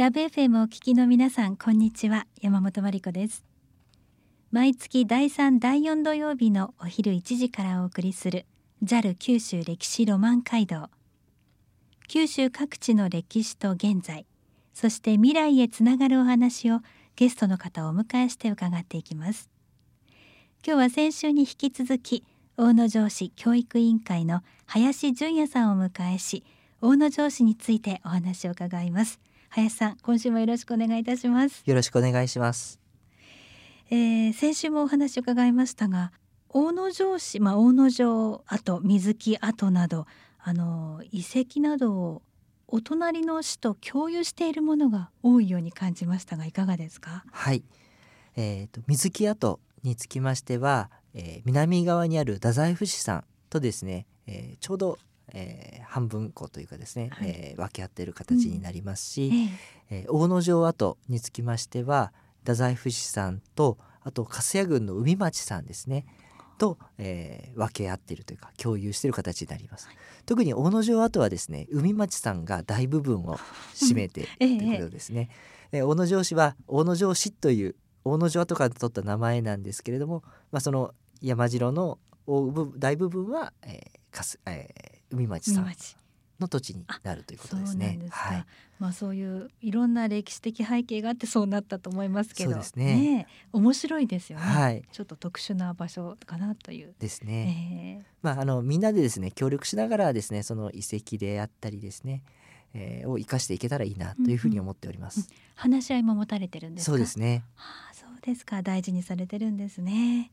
[0.00, 2.26] ラブ FM をお聞きの皆さんこんにちは。
[2.40, 3.44] 山本真理子です。
[4.50, 8.46] 毎月第3第4土曜日のお昼1時からお送りする
[8.82, 10.88] JAL 九州歴史ロマン街道。
[12.08, 14.24] 九州各地の歴史と現在
[14.72, 16.80] そして未来へつながるお話を
[17.14, 19.50] ゲストの方をお迎えして伺っていきます。
[20.66, 22.24] 今日は先週に引き続き
[22.56, 26.42] 大野城市教育委員会の林純也さんをお迎えし
[26.80, 29.20] 大野城市についてお話を伺います。
[29.52, 31.64] 林さん今週もよろしくお願いいたします。
[31.66, 32.78] よろしくお願いします。
[33.90, 36.12] えー、先週もお話を伺いましたが
[36.48, 40.06] 大野城市、まあ、大野城跡水木跡など
[40.38, 42.22] あの遺跡などを
[42.68, 47.24] お隣の市と共有しているものが多いように感じましたがいかがですか？
[47.32, 47.64] はい、
[48.36, 54.98] えーと、水木跡につきましては、えー、南側にある太宰府市さんとですね、えー、ちょうど、
[55.32, 59.28] えー、半分こうというかですね、はい、えー、分け合っている形になりますし、
[59.90, 66.06] うん、えー、大野城跡につきましては太宰府市さんとあと粕谷郡の海町さんですね
[66.58, 69.96] と、えー、分け合っているというか共有している形になります、はい、
[70.26, 73.38] 特に大野城跡はですね海町さんが大部分を
[73.74, 75.30] 占めているということですね、
[75.72, 81.98] ええ、大野城市は大野城市という大野城跡から取った名前なんですけれども、まあ、その山城の
[82.76, 85.74] 大部分は、えーかすえー、海町さん
[86.40, 87.98] の土地になるということですね。
[88.06, 88.44] すはい、
[88.78, 94.82] まあそういういろんな歴史的背景があってそうなったと思いますけど、そうですね、ね、面白いですよね、はい。
[94.90, 96.94] ちょっと特殊な場所かなという。
[96.98, 98.00] ですね。
[98.00, 102.22] えー、まああのみんなでですね協力しながらですねその遺跡であったりですね。
[102.72, 105.20] えー、を生かしていけたらいいなというふうに思っております。
[105.20, 107.44] うんうん、話し合いも持たれてるんですそうですね。
[107.56, 108.62] はあ、そうですか。
[108.62, 110.30] 大事にされてるんですね。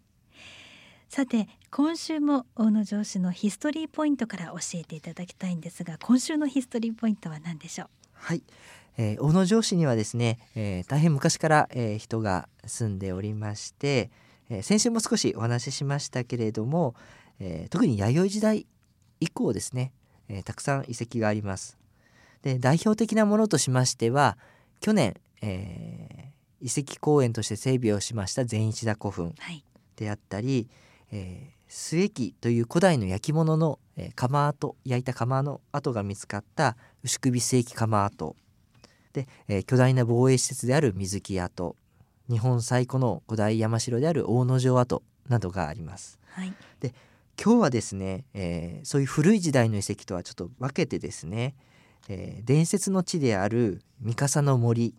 [1.09, 7.87] さて今週も大野城市のヒストリーポイントから教えていただきたいんですが今週のヒストリーポイントは何でしょう？
[8.13, 8.43] はい、
[8.97, 14.11] えー、大野城市にはですね、えー、大変昔から、えー、人が住んでおりまして、
[14.49, 16.93] えー、先週も少しお話ししましたけれども、
[17.39, 18.67] えー、特に弥生時代
[19.21, 19.93] 以降ですね、
[20.27, 21.77] えー、たくさん遺跡があります。
[22.43, 24.37] で代表的なものとしましては
[24.81, 29.33] 去年、えー、遺跡公園として整備をしました善一田古墳
[29.95, 38.35] であったり、はいえー、末木という古代の焼き物の、えー、窯跡焼いた窯の跡が見つかった牛首末木窯跡。
[39.13, 41.75] で、えー、巨大な防衛施設である水木跡。
[42.29, 46.19] 日本最古の古代山城である大野城跡などがあります。
[46.31, 46.93] はい、で
[47.41, 51.55] 今日はですね、えー、そういう古い時代の遺跡とはちょっと分けてですね、
[52.09, 54.95] えー、伝説の地である三笠の森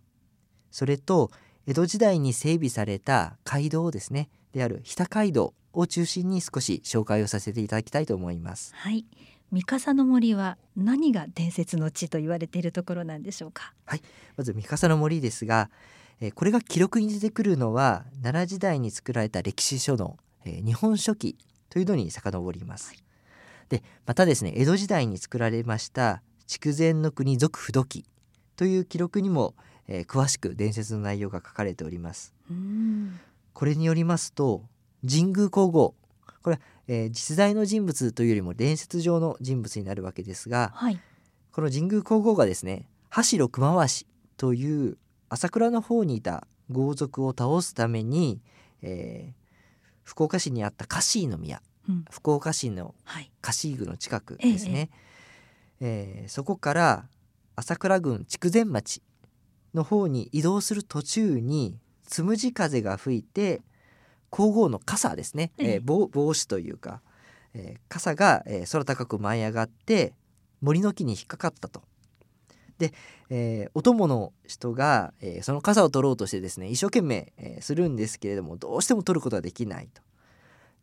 [0.71, 1.31] それと
[1.67, 8.75] 江戸時代に整備された街道ですねである日田街道を中心に少し紹介をさせていただきたいと思います。
[8.75, 9.05] はい。
[9.51, 13.73] 三笠の森は何が伝説の地と言われているところなんでしょうか？
[13.87, 14.03] はい。
[14.37, 15.71] まず三笠の森ですが、
[16.21, 21.39] えー、これが記録に出てくるのは奈良時代に作られた歴史書の、えー、日本書紀
[21.71, 22.89] というのに遡ります。
[22.89, 22.99] はい、
[23.69, 28.05] で、またですね、江戸時代に作られました筑前の国俗不土記
[28.57, 29.55] という記録にも、
[29.87, 32.35] えー、詳しく伝説の内容が書かれております。
[33.55, 34.65] これによりますと
[35.07, 35.95] 神宮皇后。
[36.43, 41.01] これは、えー、実在の人物というよりも伝説上の人物になるわけですが、はい、
[41.53, 42.89] この神宮皇后がですね
[43.31, 44.07] 橋六回し
[44.37, 44.97] という
[45.29, 48.41] 朝倉の方にいた豪族を倒すために、
[48.83, 49.49] えー、
[50.05, 52.95] 福岡市にあったカシーの宮、うん、福岡市の
[53.41, 54.91] カシー宮の近くですね、
[55.81, 56.23] ええ。
[56.23, 57.07] えー、そこから
[57.57, 59.03] 朝倉郡筑前町
[59.75, 63.63] の方に移動する途中につむじ風が吹いて
[64.31, 67.01] 皇后の傘ですね、えー、帽帽子というか、
[67.55, 70.15] えー、傘が、えー、空高く舞い上がって
[70.61, 71.83] 森の木に引っかかったと。
[72.79, 72.93] で、
[73.29, 80.03] えー、お供の人が、えー、その傘を取ろうとしてですね一生懸命、えー、するんですけれどもどうしても取ることができないと。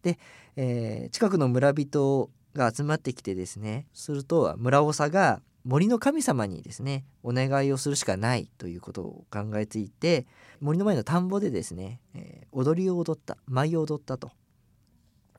[0.03, 0.19] で、
[0.55, 10.27] えー、近くの村人が集まってきてですねすると村長が森の神様にですねお願いをするしかないということを考えついて
[10.61, 14.31] 森の前の田んぼでですね、えー、踊りを踊った舞を踊ったと。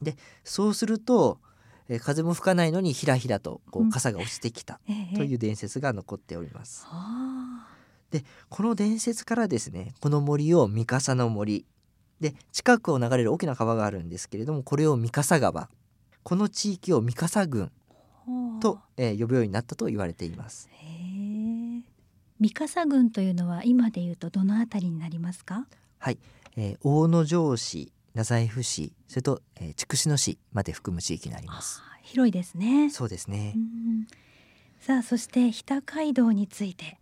[0.02, 1.38] でそうすると、
[1.88, 4.80] えー、風も吹かないのにひらひらとこう傘が落ちてきた
[5.14, 6.86] という伝説が残っております。
[6.92, 6.98] うん
[8.12, 11.64] えー、でこの伝説からですねこの森を三笠の森
[12.20, 15.70] で近くを流れる大きな川があるんですけれどもこれを三笠川
[16.24, 17.70] この地域を三笠郡
[18.60, 20.68] と、えー、呼ぶようになったと言われています。
[22.38, 25.66] 三笠郡というのは今でいうとどのあたりになりますか？
[25.98, 26.18] はい、
[26.56, 31.82] えー、大野城市、太宰府市、それと、えー、筑紫野市まで含む地域になります。
[32.02, 32.90] 広いですね。
[32.90, 33.54] そうですね。
[34.78, 36.98] さあそして日田街道について、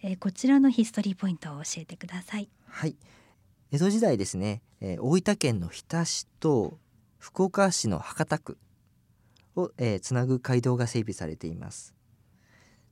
[0.00, 2.94] えー、こちらのヒストリーポイントを教えてくださいはい
[3.72, 6.78] 江戸時代ですね、えー、大分県の日田市と
[7.18, 8.58] 福岡市の博多区
[9.56, 11.94] を、えー、つなぐ街道が整備されています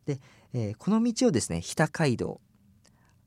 [0.07, 0.21] で、
[0.53, 2.41] えー、この道をですね日田街道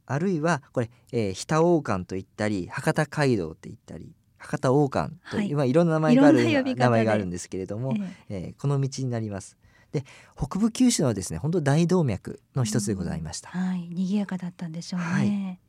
[0.06, 7.96] あるいはこれ、えー、日田王冠と言ったり博多街道って言ったり博多王冠と、はい、今いろんな名前がある名前があるんですけれども、
[8.30, 9.58] ええー、この道になります。
[9.92, 10.04] で
[10.38, 13.50] 北部九州のですね本当大動脈の一つでございました。
[13.56, 15.06] うん、はい、賑やかだったんでしょうね。
[15.06, 15.60] はい、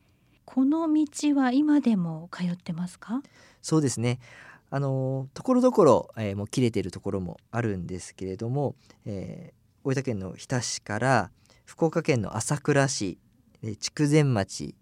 [0.44, 3.22] この道は今でも通ってますか？
[3.62, 4.18] そうですね。
[4.70, 8.74] あのところどころ、えー、もう切れているところもあるんですけれども、
[9.04, 11.30] えー、大分県の日田市から
[11.64, 13.18] 福岡県の朝倉市
[13.80, 14.74] 筑前町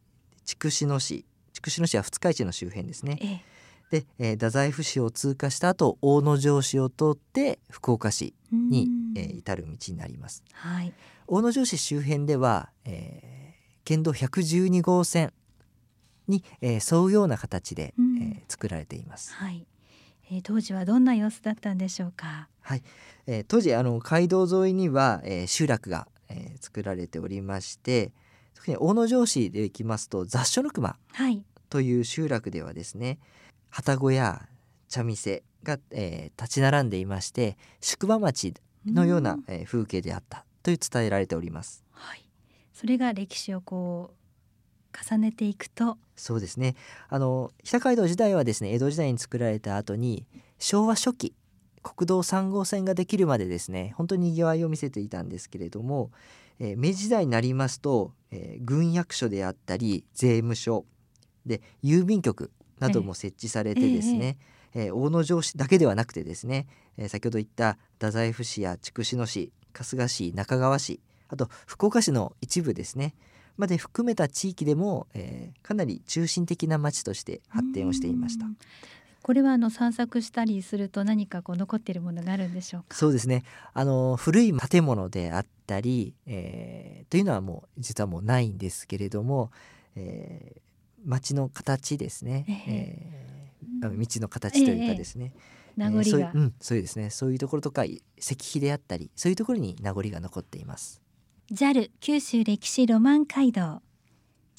[0.45, 3.19] 筑紫野市筑紫野市は二日市の周辺ですね。
[3.21, 3.55] ええ
[3.91, 10.43] で、えー、太宰府市を通過した後大野城市を通って福岡市に、えー、至る道になります。
[10.53, 10.93] はい、
[11.29, 15.33] 大野城市周辺では、えー、県道112号線
[16.27, 19.35] に、えー、沿うような形で、えー、作られています。
[19.35, 19.67] はい
[20.31, 22.49] えー、当時はどんな様子だったんでしょうか？
[22.61, 22.82] はい、
[23.26, 28.12] えー、当時あの街道沿いには、えー、集落が、えー、作られておりまして、
[28.55, 30.97] 特に大野城市で行きますと雑所の熊
[31.69, 33.19] という集落ではですね、
[33.71, 34.49] 旅籠や
[34.88, 38.55] 茶店が、えー、立ち並んでいまして宿場町
[38.87, 41.85] のような、えー、風景であったという伝えられております。
[41.91, 42.25] はい、
[42.73, 44.17] それが歴史をこう
[45.09, 45.99] 重ねていくと。
[46.17, 46.77] そうですね。
[47.09, 50.25] あの北海道時代はですね江戸時代に作られた後に
[50.59, 51.35] 昭和初期
[51.85, 56.11] 国道3号線ができるまでですね本当に賑わいを見せていたんですけれども、
[56.59, 60.87] えー、明治時代になりますと、えー、軍役所であったり税務署
[61.45, 62.50] で郵便局
[62.81, 64.39] なども設置されてですね、
[64.75, 66.67] えー、えー、大野城市だけではなくてですね、
[66.97, 73.15] えー、先ほど言った太宰府市や筑紫野市春日市中川市あと福岡市の一部ですね
[73.56, 78.47] まで含めた地域でも、えー、かなり中心的な町として発展をしていました。
[79.23, 82.95] これはあの散策したりすると何かこう残っているものがあるんでしょうか？
[82.95, 83.43] そうですね。
[83.73, 89.51] あの古い建物であったり、えー、というのはもう実はもうないんですけれども、
[89.97, 90.61] えー、
[91.07, 97.09] 街の形ですね、えー、道の形というかですね、えー、名残が、えー、そううん、そうですね。
[97.09, 101.00] そういうところとか石碑であったりそういうところに名残が残っています
[101.52, 103.82] JAL 九州歴史ロマン街道。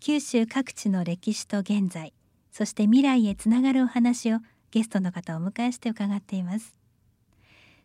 [0.01, 2.13] 九州各地の歴史と現在
[2.51, 4.37] そして未来へつながるお話を
[4.69, 6.75] ゲストの方をお迎えして伺っています。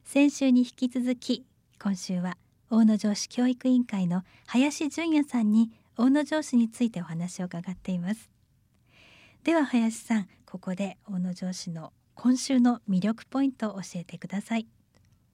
[0.05, 1.47] 先週に引き続き
[1.83, 2.37] 今週は
[2.69, 8.29] 大野城市教育委員会の林純也さんに大野城市についてお話を伺っています。
[9.45, 14.67] では林さんここで大野城市の今週の魅力ポイントを教えてください。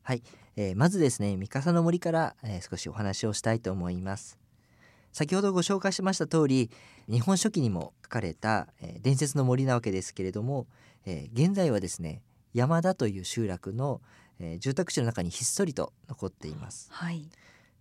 [0.07, 0.23] はい、
[0.55, 4.39] えー、まずですね三笠の森から、えー、少しお話をしたいと思います。
[5.13, 6.71] 先ほどご紹介しました通り
[7.11, 10.69] 日本書紀にも書かれた、えー、伝説の森なわけですけれども、
[11.07, 12.23] えー、現在はですね
[12.55, 14.01] 山田という集落の、
[14.39, 17.29] えー、住宅地の中にひっそりと残っています、はい、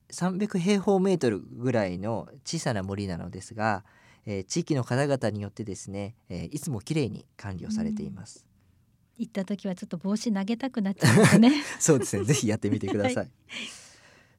[0.10, 3.84] 300平方メートルぐらいの小さな森なのですが
[4.26, 8.46] えー、地域の方々によってですね、えー、いつもきれいに管理をされています。
[9.18, 11.52] 行った時はちょっと帽子投げたくなっちゃいますね。
[11.80, 12.24] そうですね。
[12.24, 13.16] ぜひやってみてください。
[13.16, 13.32] はい、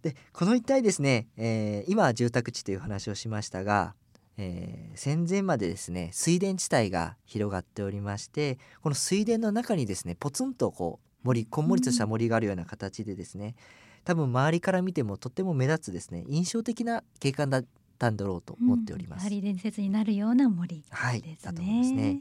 [0.02, 3.94] でこの一帯ですね、えー、今住宅地という話をしましたが、
[4.37, 13.56] えー、戦前までですね水田地帯が広がっておりましてこの水田の中にですねポツンとこう森こんもりとした森があるような形でですね、
[14.04, 17.64] 多分周りから見てもとっても目立つですね印象的な景観だっ
[17.99, 19.28] たんだろうと思っております。
[19.28, 22.21] うん、伝説になるような森、ね、はい、だと思いますね。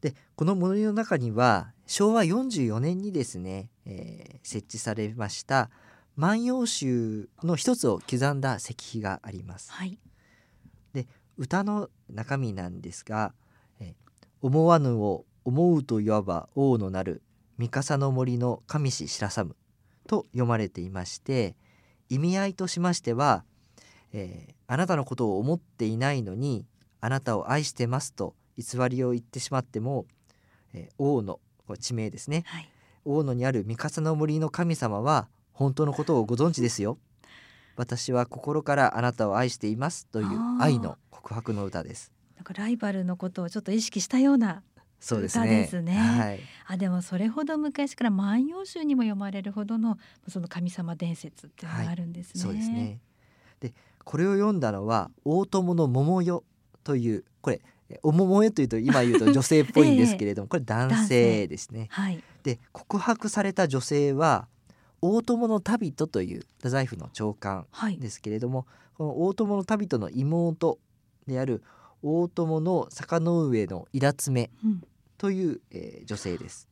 [0.00, 5.70] でこの森の中には昭和44年にですね、えー、設置されました
[6.16, 9.70] 万葉集の一つを刻んだ石碑があります。
[9.72, 9.98] はい、
[10.92, 13.32] で歌の中身なんですが
[13.80, 13.94] 「えー、
[14.42, 17.22] 思わぬを思うといわば王のなる
[17.56, 19.56] 三笠の森の神師知らさむ」
[20.06, 21.56] と読まれていまして
[22.08, 23.44] 意味合いとしましては
[24.12, 26.66] 「えー、あなたのことを思っていないのに
[27.00, 30.06] あなたを愛してますと偽りを言ってしまっても、
[30.74, 31.40] えー、王の
[31.78, 32.68] 地名ですね、はい、
[33.04, 36.98] 大野にある三笠の森の神様は本当のことをご存知ですよ。
[37.76, 40.28] 私は心からあなたを愛していますという
[40.60, 42.12] 愛の告白の歌です。
[42.36, 44.62] なんかライバルのことをちょっと意識したような
[45.00, 45.46] そうですね。
[45.46, 45.94] ですね。
[45.96, 49.96] はい、あでもそれほど昔から万葉集にも読まれるほどの
[50.26, 52.44] その神様伝説っていうのがあるんですね。
[52.44, 53.00] はい、そうですね。
[53.60, 53.74] で
[54.04, 56.42] これを読んだのは大友の桃代
[56.82, 57.60] というこれ
[58.02, 61.88] お桃代というと今言うと女性っぽいんですけれども、 これ男性ですね。
[61.90, 64.46] はい、で告白された女性は
[65.00, 67.66] 大友の旅人という太宰府の長官
[67.98, 68.66] ですけれども、はい、
[68.98, 70.78] この大友の旅人の妹
[71.26, 71.62] である
[72.02, 74.50] 大友の坂の上のイラツメ
[75.16, 76.68] という、うん、えー、女性です。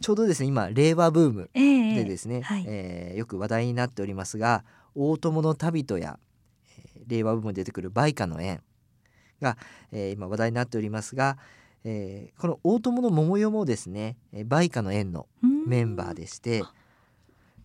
[0.00, 6.18] ちょうどですね今令和ブームでですね、えーはい、えー、よく話題になっておりますが大友の旅人や、
[6.96, 8.62] えー、令和ブームに出てくる梅花の縁
[9.40, 9.56] が、
[9.92, 11.38] えー、今話題になっておりますが、
[11.84, 15.26] えー、この大友の桃代もですね梅花の縁の
[15.66, 16.62] メンバーでして。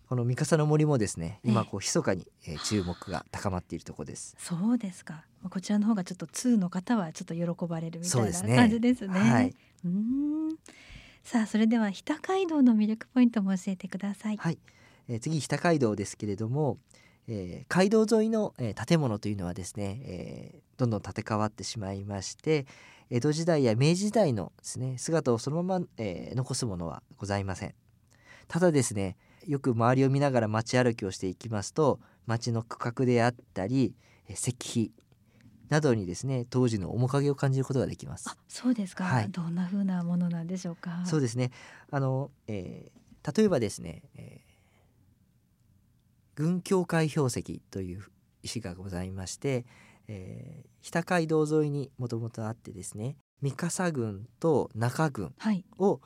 [0.08, 4.36] この三笠の森もですね今こう密かに、えー、注目が高まっているところです。
[4.38, 5.24] そうですか。
[5.50, 9.54] こちらの方がちょっと2の方はちょっと喜ばれるみたいな感じですね、ねはい、
[9.84, 10.56] うん。
[11.24, 14.36] さあそれでは日田街道の魅力ポイントも教えてください。
[14.36, 14.58] はい、
[15.08, 16.78] えー、次日田街道ですけれども、
[17.28, 22.66] えー、街道沿いの、えー、建物というのはですね、えー、どんどん建て替わってしまいまして
[23.10, 27.74] 江戸時代や明治時代のですね姿をそのまま、えー、残すものはございません
[28.48, 29.16] ただですね
[29.46, 33.94] よく周りを見ながら街歩きをしていきますと街の区画であったり
[34.28, 34.92] 石碑
[35.68, 38.36] などにですね当時の面影を感じることができます。
[38.48, 41.02] そうですか、はい、どんな風なものなんでしょうか。
[41.04, 41.50] そうですね。
[41.90, 44.45] あの、えー、例えばですね、えー、
[46.36, 48.04] 軍教会標石という
[48.42, 49.64] 石がございまして、
[50.06, 55.34] えー、日田街道沿いにもともとあってですね三笠郡と中郡
[55.78, 56.00] を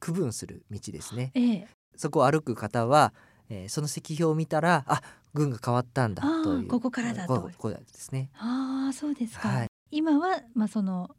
[0.00, 3.12] 区分する道ですね、はいええ、そこを歩く方は、
[3.50, 5.02] えー、その石碑を見たらあ
[5.34, 6.68] 軍が変わったんだという。
[6.68, 7.42] ここからだと。
[7.42, 8.30] ここですね。
[8.38, 11.10] ああそうですか、はい、今はまあその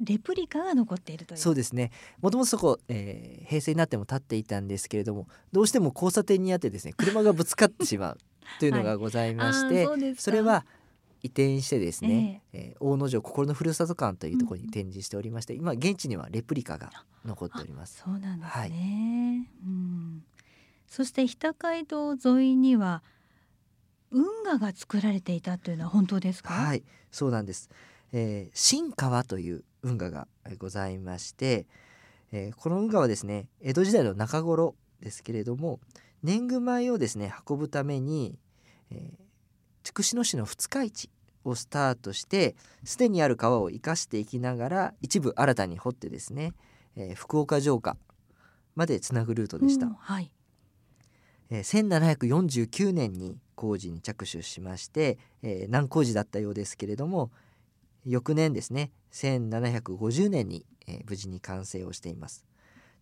[0.00, 1.38] レプリカが残っているという。
[1.38, 1.90] そうですね。
[2.20, 8.18] もともとそこ、えー、平成になっても立っていたんですけれどもどうしても交差点にあってですね車がぶつかってしまう
[8.60, 10.64] というのが ございまして、はい、そそれは
[11.22, 16.90] 移転してですね、えー、えー、大野城心のふるさと館というところに展示しておりまして、うん、今現地にはレプリカが
[17.24, 18.02] 残っております。
[18.04, 20.24] そうなんですね、はい、うん、
[20.86, 23.02] そして日田街道沿いには
[24.10, 26.54] 運河が作られていたというのは本当ですか？
[26.54, 27.68] はいそうなんです、
[28.12, 31.66] えー、新川という運河がございまして、
[32.32, 35.80] えー、この運河はですね江戸時代の中頃ですけれども
[36.22, 38.38] 年貢米をですね運ぶために、
[38.90, 39.24] えー、
[39.82, 41.10] 筑紫野市の二日市
[41.44, 46.52] をスタートしてすでにある川を生かしていきながら一部新たに掘ってですね、
[46.96, 47.96] えー、福岡城下
[48.74, 50.30] までつなぐルートでした、うんはい、
[51.50, 51.88] えー、
[52.18, 57.30] 1749年に工事に着手しまして、えー、難工事だったようですけれども
[58.04, 62.44] 翌年ですね1750年に、えー、無事に完成をしています。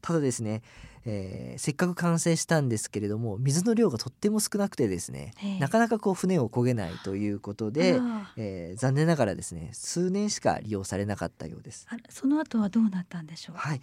[0.03, 0.63] ただですね、
[1.05, 7.99] えー、せっかく完成したんですけれども水の量がとっても少なくてですねなかなかこう船を漕げないということで、
[8.37, 11.87] えー、残念ながらですね数年しか利用されなかったようです。
[12.09, 13.57] その後はどうなったんでしょう？
[13.57, 13.81] はい。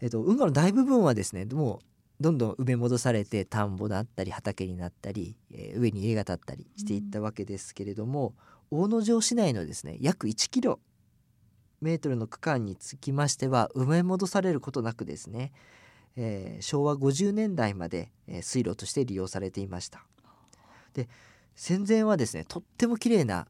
[0.00, 8.34] えっ、ー、と運河の大部分はですねもうどんどん埋め戻されて田んぼだったり畑になったり、えー、上に家が建ったりしていったわけですけれども、うん、
[8.70, 10.80] 大野城市内のですね約1キロ
[11.80, 15.52] メートルの区間につきましては埋め戻されることなくですね、
[16.16, 20.04] えー、昭和50年代まで、えー、水路として利用されていました。
[20.94, 21.08] で
[21.54, 23.46] 戦前はですねとっても綺麗な、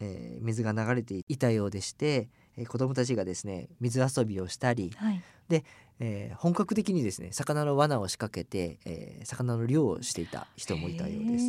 [0.00, 5.64] えー、水が流れていたようでして、えー、子どもたちがですね水遊びをしたり、はい、で、
[6.00, 11.44] えー、本格的にですね魚の罠を仕掛けて、えー、魚の漁をしていた人もいたようです。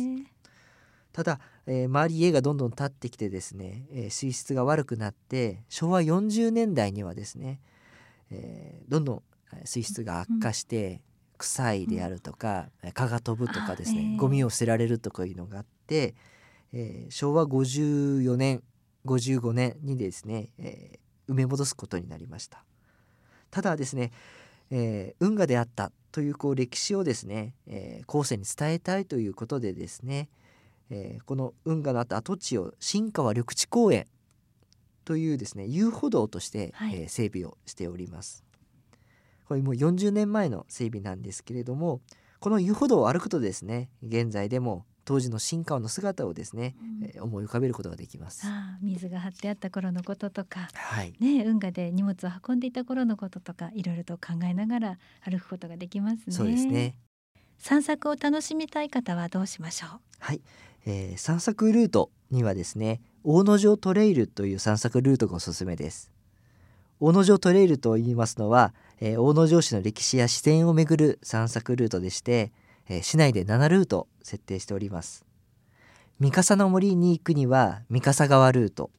[1.18, 7.60] ただ、えー、周り家がどんどん建ってきてですね、えー、水質が悪くなって昭和40年代にはですね、
[8.30, 9.22] えー、どんどん
[9.64, 11.02] 水質が悪化して、
[11.36, 16.14] 臭いであるとか、蚊が飛ぶとかですね、ゴミを捨てられるとかいうのがあって、
[16.72, 18.62] えー、昭和54年
[19.04, 22.64] 55年にですね、えー、埋め戻すことになりました。
[23.50, 24.12] ただですね、
[24.70, 30.28] えー、運河であったというこう歴史をですね、えー、後世に伝えたいということでですね、
[30.90, 34.06] えー、この運河のあった跡地を新川緑地公園
[35.04, 38.44] というですね遊歩道として、はい、えー、整備をしております。
[39.46, 42.02] これもう40年前の整備なんですけれども
[42.38, 48.46] この遊歩道を歩くとですね現在でも当時の新川の姿をですね、うん、えー、思い浮かべることができます。
[48.46, 56.98] あ水が張ってあった頃のこととか、はい、ね運河で荷物を運んでいた頃のこととかいろいろと考えながら歩くことができますねそうですね
[57.56, 60.42] 散策を楽しみたい方はどうしましょうはい、
[60.88, 66.10] えー、散策ルートにはですね大野城トレイルという散策ルートがおすすめです。
[66.98, 72.50] 大野城トレイルと言いますのは、えー、大野城市の歴史や自然をめぐる散策ルートでして
[72.88, 75.24] えー、市内で7ルート設定しております。
[76.18, 78.90] 三笠の森に行くには三笠川ルート、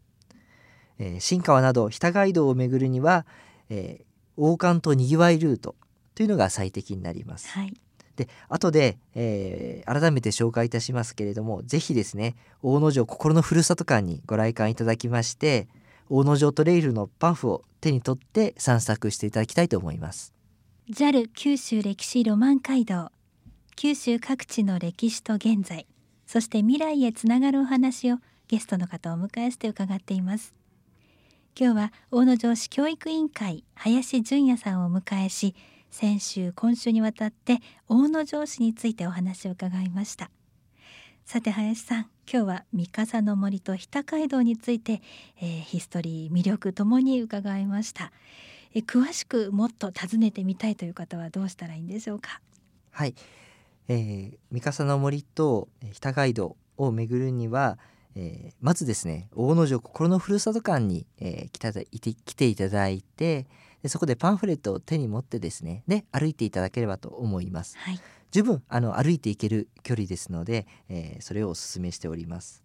[0.99, 3.25] えー、新川など日田街道を巡るには、
[3.69, 4.03] えー、
[4.37, 5.75] 王冠とにぎわいルート
[6.15, 7.73] というのが最適になります、はい、
[8.19, 15.69] で後で、えー、改めて紹介いたしますけれども是非ですね大野城心のふるさと館にご来館いただきまして
[16.09, 20.33] 大野城トレイルのパンフを手に取って散策していただきたいと思います。
[20.89, 23.11] JAL 九州歴史ロマン街道。
[23.75, 25.87] 九州各地の歴史と現在
[26.25, 28.17] そして未来へつながるお話を
[28.49, 30.53] ゲストの方をお迎えして伺っています。
[31.57, 35.55] 今日は大野城市教育委員会林純也さんをお迎えし
[35.91, 40.29] 先週今週にわたって大野城市についてお話を伺いました。
[41.25, 45.01] さて林さん今日は三笠の森と日田街道について、
[45.39, 48.11] えー、ヒストリー魅力ともに伺いました、
[48.73, 52.41] えー、詳しくもっと尋ねてみたいという方はどうしたらいいんでしょうか？
[52.91, 53.13] はい、
[53.87, 57.77] えー、三笠の森と日田街道を巡るには、
[58.15, 63.47] えー、まずですね大野城心のふるさと館に、えー、来た来ていただいて
[63.81, 67.77] でそこでパンフレットを手に持ってですねで歩いていただければと思います。
[67.77, 67.99] はい。
[68.31, 72.63] 十分あの歩いていける距離ですので、えー、それをお勧めしております。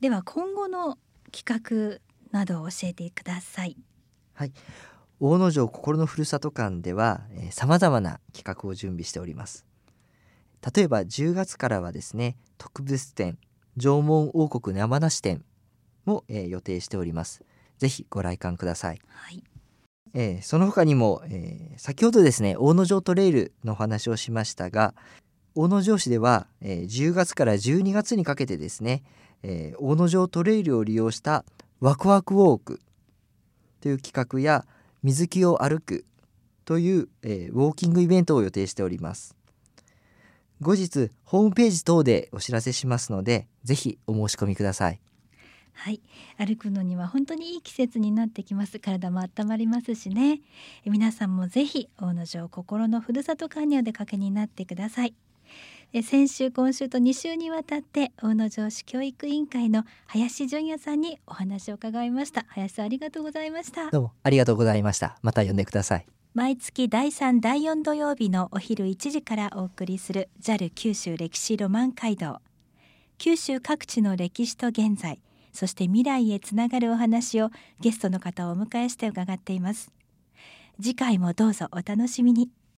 [0.00, 0.98] では今後の
[1.30, 2.00] 企
[2.32, 3.76] 画などを教えてください。
[4.34, 4.52] はい。
[5.20, 9.64] 大野城心のふるさと館ではさまざまな企画を準備しております。
[10.74, 13.38] 例えば10月からはですね特別展
[13.78, 15.44] 縄文王国山梨展
[16.04, 17.44] も、えー、予定しております。
[17.78, 19.42] ぜひご来館ください、はい
[20.14, 24.94] えー、その他にも、えー、先ほどですね大野城トレイルのお話をしましたが
[25.54, 29.02] 大野城市では、えー、10月から12月にかけてですね、
[29.42, 31.44] えー、大野城トレイルを利用した
[31.80, 32.80] ワクワクウォーク
[33.80, 34.64] という企画や
[35.02, 36.04] 水木を歩く
[36.64, 39.36] という、えー、ウォーキングイベントを予定しております。
[40.60, 45.00] 後日ホームページ等でお知らせしますのでぜひお申し込みください。
[45.72, 46.00] はい。
[46.38, 48.78] 歩くのには本当にいい季節になってきます。
[48.78, 50.40] 体も温まりますしね。
[50.84, 55.14] 皆さんもぜひ大野城心のふるさと館にお出かけになってください。
[56.02, 62.46] 先週今週と2週にわたって大野城市教育委員会の林純也さんにお話を伺いました。
[62.48, 63.90] 林さんありがとうございました。
[63.90, 65.18] どうもありがとうございました。
[65.20, 66.06] また呼んでください。
[66.34, 72.38] 毎月第3第4土曜日のお昼1時からお送りする JAL 九州歴史ロマン街道。
[73.18, 75.20] 九州各地の歴史と現在
[75.52, 79.92] そして未来へつながるお話をゲストの方をお迎えして伺っています。
[80.80, 82.61] 次回もどうぞお楽しみに。